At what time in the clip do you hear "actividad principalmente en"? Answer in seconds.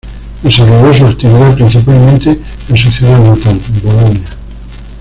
1.05-2.75